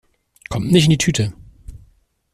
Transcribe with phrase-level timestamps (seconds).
[0.49, 1.31] Kommt nicht in die Tüte!